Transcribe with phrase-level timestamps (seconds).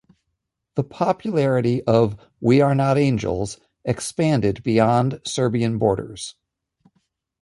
[0.73, 6.33] The popularity of "We Are Not Angels" expanded beyond Serbian borders.